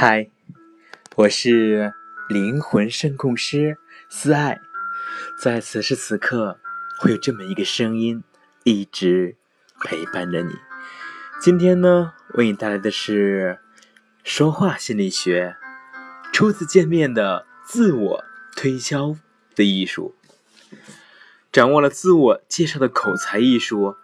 [0.00, 0.30] 嗨，
[1.16, 1.92] 我是
[2.28, 3.78] 灵魂声控师
[4.08, 4.60] 思爱，
[5.42, 6.60] 在此时此刻，
[7.00, 8.22] 会有这么一个声音
[8.62, 9.34] 一直
[9.82, 10.54] 陪伴着你。
[11.40, 13.58] 今天呢，为你带来的是
[14.22, 15.56] 说话心理学，
[16.32, 18.24] 初次见面的自我
[18.54, 19.16] 推销
[19.56, 20.14] 的艺术。
[21.50, 23.96] 掌握了自我介绍的口才艺术，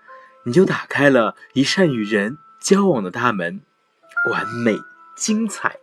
[0.42, 3.60] 你就打开了一扇与人交往的大门，
[4.32, 4.76] 完美。
[5.16, 5.76] 精彩、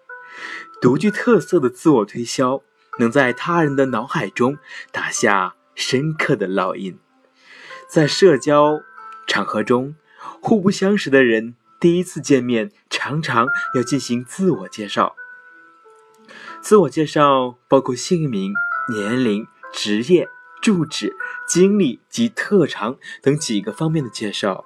[0.81, 2.61] 独具特色的自我推销，
[2.99, 4.57] 能在他人的脑海中
[4.91, 6.97] 打下深刻的烙印。
[7.87, 8.81] 在社交
[9.27, 9.95] 场合中，
[10.39, 15.15] 互不相识的人第一次见面，常常要进行自我介绍。
[16.61, 18.53] 自我介绍包括姓名、
[18.89, 20.29] 年龄、职业、
[20.61, 21.15] 住址、
[21.47, 24.63] 经历及特长等几个方面的介绍。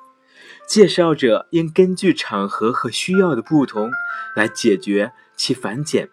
[0.67, 3.91] 介绍者应根据场合和需要的不同
[4.35, 6.09] 来解决其繁简。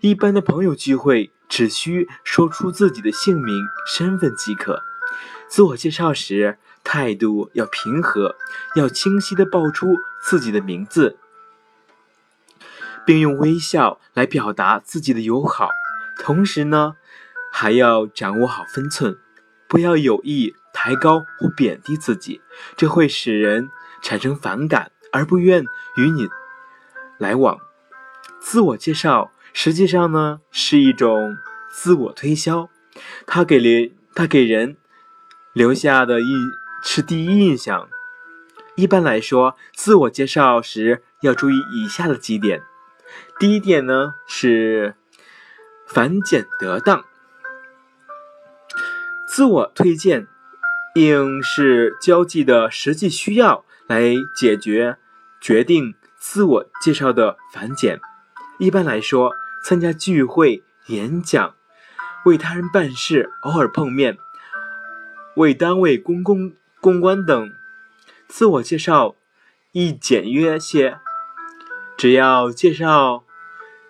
[0.00, 4.82] 一般的朋友聚会只需说出自己的姓名、身份即可。
[5.48, 8.36] 自我介绍时态度要平和，
[8.76, 11.16] 要清晰地报出自己的名字，
[13.04, 15.70] 并用微笑来表达自己的友好。
[16.18, 16.94] 同时呢，
[17.52, 19.18] 还要掌握好分寸，
[19.66, 22.40] 不要有意抬高或贬低自己，
[22.76, 23.70] 这会使人。
[24.02, 25.62] 产生反感而不愿
[25.96, 26.26] 与你
[27.18, 27.58] 来往，
[28.40, 31.36] 自我介绍实际上呢是一种
[31.70, 32.70] 自我推销，
[33.26, 34.78] 它给人它给人
[35.52, 36.50] 留下的印
[36.82, 37.90] 是第一印象。
[38.74, 42.62] 一般来说，自我介绍时要注意以下的几点：
[43.38, 44.94] 第一点呢是
[45.86, 47.04] 繁简得当，
[49.28, 50.26] 自我推荐
[50.94, 53.64] 应是交际的实际需要。
[53.90, 54.98] 来解决
[55.40, 58.00] 决定自我介绍的繁简。
[58.60, 59.32] 一般来说，
[59.64, 61.56] 参加聚会、演讲、
[62.24, 64.16] 为他人办事、偶尔碰面、
[65.34, 67.52] 为单位公公公关等，
[68.28, 69.16] 自我介绍
[69.72, 71.00] 易简约些，
[71.96, 73.24] 只要介绍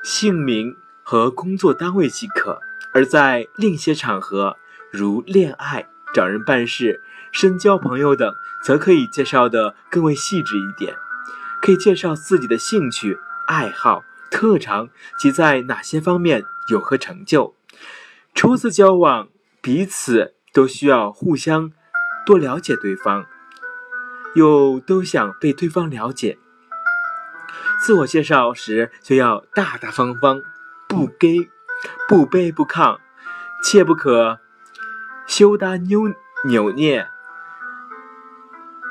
[0.02, 2.62] 姓名和工作单位即可。
[2.94, 4.56] 而在另一些场合，
[4.90, 7.00] 如恋爱、找人办事。
[7.32, 8.34] 深交朋友等，
[8.64, 10.96] 则可以介绍的更为细致一点，
[11.62, 17.54] 可以介绍自己的兴趣、爱好、特长及在哪些方面有何成就。
[18.34, 19.28] 初次交往，
[19.62, 21.70] 彼此都需要互相
[22.26, 23.26] 多了解对方，
[24.34, 26.36] 又都想被对方了解。
[27.80, 30.42] 自我介绍时就要大大方方，
[30.88, 31.48] 不卑
[32.08, 32.98] 不卑不亢，
[33.62, 34.40] 切不可
[35.30, 36.12] 羞答扭
[36.48, 37.06] 扭捏。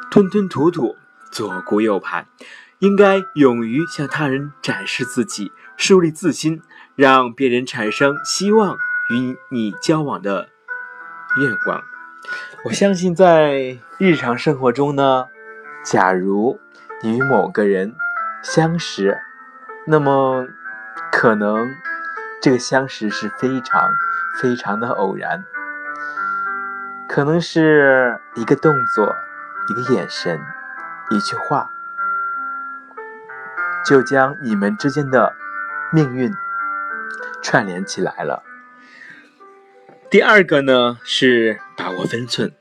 [0.09, 0.95] 吞吞吐吐，
[1.29, 2.27] 左顾右盼，
[2.77, 6.61] 应该勇于向他人展示自己，树立自信，
[6.95, 8.77] 让别人产生希望
[9.11, 10.47] 与你交往的
[11.41, 11.83] 愿望。
[12.63, 15.27] 我相信，在日常生活中呢，
[15.83, 16.57] 假如
[17.03, 17.93] 你与某个人
[18.41, 19.19] 相识，
[19.85, 20.47] 那么
[21.11, 21.75] 可能
[22.41, 23.91] 这个相识是非常
[24.41, 25.43] 非常的偶然，
[27.09, 29.13] 可能是一个动作。
[29.69, 30.41] 一个眼神，
[31.11, 31.69] 一句话，
[33.85, 35.35] 就将你们之间的
[35.93, 36.33] 命运
[37.43, 38.41] 串联起来了。
[40.09, 42.51] 第二个呢是把握分寸，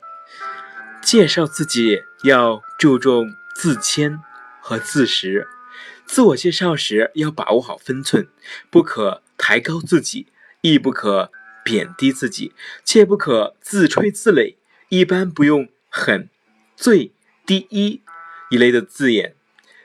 [1.01, 4.19] 介绍自己要注重自谦
[4.61, 5.47] 和自实。
[6.05, 8.27] 自我介绍时要把握好分寸，
[8.69, 10.31] 不可抬高自己，
[10.61, 11.31] 亦不可
[11.69, 12.53] 贬低自己，
[12.83, 14.55] 切不可自吹自擂。
[14.87, 16.27] 一般不用很。
[16.75, 17.11] 最
[17.45, 18.01] 第一
[18.49, 19.35] 一类的字眼，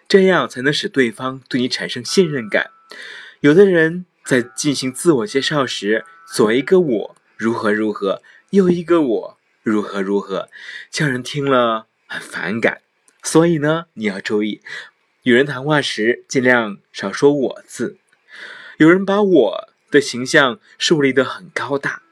[0.08, 2.70] 这样才能使对方对你产生信任感。
[3.40, 10.48] 有的人在进行自我介绍时，左一个我如何如何，右一个我如何如何，
[10.90, 12.80] 叫人听了很反感。
[13.22, 14.62] 所以呢，你要注意，
[15.24, 17.98] 与人谈话时尽量少说我字。
[18.78, 22.02] 有人把我的形象树立得很高大，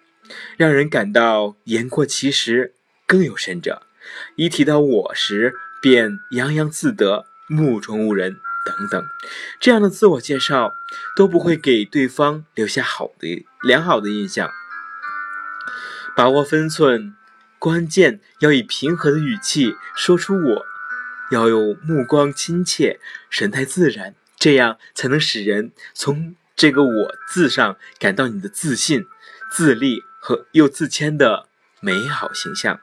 [0.57, 2.75] 让人感到言过其实。
[3.05, 3.83] 更有甚者。
[4.37, 5.53] 一提到我时，
[5.83, 9.05] 便洋洋自得、目中无人等等，
[9.61, 10.73] 这样的自我介绍
[11.15, 14.49] 都不会给对方留下好的良好的印象。
[16.17, 17.15] 把握分寸，
[17.59, 20.67] 关键要以平和的语气说出我，
[21.31, 22.99] 要有目光亲切、
[23.29, 29.09] 神态自然，这样才能使人从这个“我”字上感到你的自信、
[29.51, 31.49] 自立和又自谦的
[31.81, 32.79] 美好形象。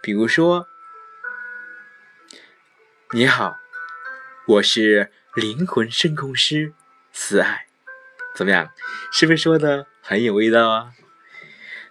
[0.00, 0.66] 比如说，
[3.12, 3.58] 你好，
[4.48, 6.72] 我是灵魂声控师
[7.12, 7.68] 慈爱。
[8.34, 8.72] 怎么样？
[9.12, 10.90] 是不是说的很有味道啊？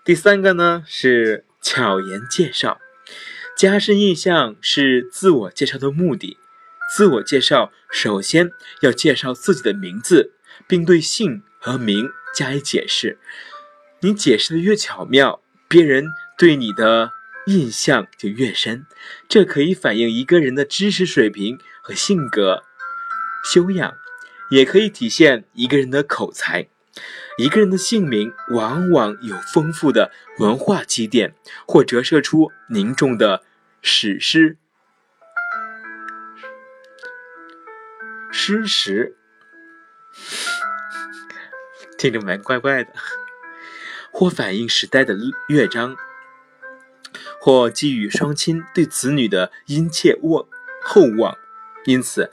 [0.04, 2.82] 第三个呢是巧言介绍，
[3.56, 6.38] 加深印象是自我介绍的目的。
[6.94, 8.52] 自我介绍首先
[8.82, 10.34] 要介绍自己的名字，
[10.72, 13.20] 并对姓和名加以解释。
[14.00, 16.08] 你解释的越巧妙，别人
[16.38, 17.12] 对你的
[17.48, 18.86] 印象就越深。
[19.28, 22.64] 这可以反映一个人的知识水平和性格
[23.44, 23.94] 修养，
[24.50, 26.70] 也可以体现一个人的口才。
[27.38, 31.36] 一个人的姓名往往有丰富的文化积淀，
[31.68, 33.44] 或折射出凝重的
[33.82, 34.56] 史诗、
[38.32, 39.18] 诗实，
[42.02, 42.92] 听着蛮怪怪的。
[44.12, 45.16] 或反映时代的
[45.48, 45.96] 乐章，
[47.40, 50.48] 或寄予双亲对子女的殷切望
[50.82, 51.38] 厚望，
[51.86, 52.32] 因此，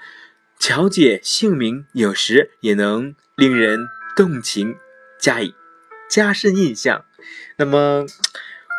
[0.58, 3.86] 巧解姓名有时也能令人
[4.16, 4.78] 动情，
[5.20, 5.54] 加以
[6.08, 7.04] 加深印象。
[7.58, 8.06] 那么，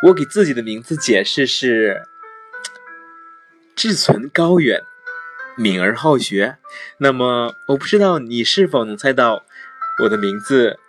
[0.08, 2.02] 我给自己的名字解释是：
[3.76, 4.82] 志存高远，
[5.56, 6.58] 敏而好学。
[6.98, 9.46] 那么，我不知道你是否能猜到
[10.02, 10.80] 我的名字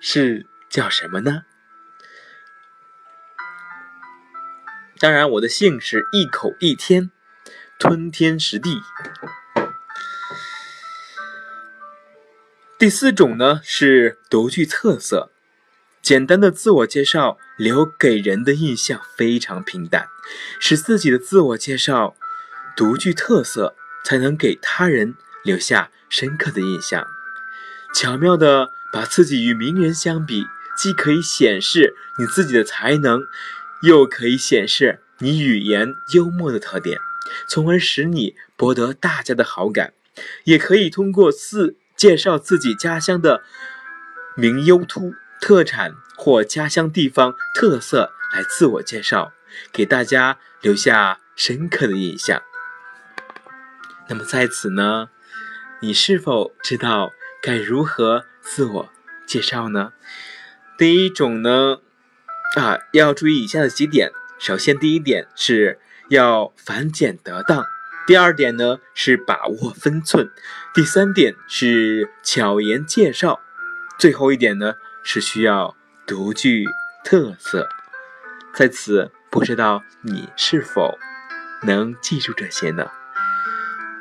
[0.00, 0.46] 是。
[0.70, 1.44] 叫什么呢？
[5.00, 7.10] 当然，我的姓是一口一天，
[7.78, 8.82] 吞天食地。
[12.78, 15.32] 第四种呢是独具特色，
[16.02, 20.06] 简单的自我介绍留给人的印象非常平淡，
[20.60, 22.14] 使自己的自我介绍
[22.76, 27.17] 独具特色，才能给他人留下深刻的印象。
[27.94, 30.46] 巧妙的把自己与名人相比。
[30.76, 33.20] 既可以显示你自己的才能，
[33.82, 37.00] 又可以显示你语言幽默的特点，
[37.48, 39.92] 从而使你博得大家的好感。
[40.44, 43.42] 也可以通过四介绍自己家乡的
[44.36, 49.32] 名优突特产或家乡地方特色来自我介绍，
[49.72, 52.40] 给大家留下深刻的印象。
[54.08, 55.08] 那么在此呢，
[55.80, 58.88] 你是否知道该如何自我
[59.26, 59.92] 介绍呢？
[60.76, 61.78] 第一种呢，
[62.56, 64.10] 啊，要注意以下的几点。
[64.38, 67.62] 首先，第一点是要繁简得当；
[68.06, 70.26] 第二点呢是把握分寸；
[70.74, 73.40] 第三点是巧言介绍；
[73.98, 75.76] 最后一点呢是需要
[76.06, 76.64] 独具
[77.04, 77.68] 特色。
[78.54, 80.98] 在此，不知道你是否
[81.62, 82.90] 能记住这些呢？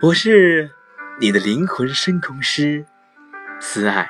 [0.01, 0.71] 我是
[1.19, 2.85] 你的灵魂深空师，
[3.59, 4.09] 慈爱，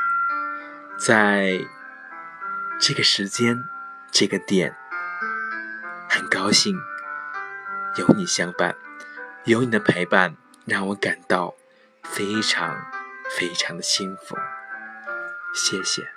[0.98, 1.68] 在。
[2.80, 3.64] 这个时间，
[4.12, 4.76] 这个点，
[6.08, 6.78] 很高兴
[7.96, 8.76] 有你相伴，
[9.46, 11.56] 有你的陪伴，让我感到
[12.04, 12.78] 非常
[13.36, 14.38] 非常的幸福。
[15.56, 16.17] 谢谢。